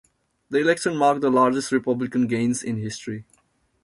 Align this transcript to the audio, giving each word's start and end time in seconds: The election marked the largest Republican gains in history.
The 0.49 0.57
election 0.57 0.97
marked 0.97 1.21
the 1.21 1.29
largest 1.29 1.71
Republican 1.71 2.25
gains 2.25 2.63
in 2.63 2.77
history. 2.81 3.23